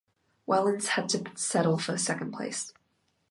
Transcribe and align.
Wellens 0.47 0.87
had 0.87 1.09
to 1.09 1.31
settle 1.35 1.77
for 1.77 1.95
second 1.95 2.33
place. 2.33 2.73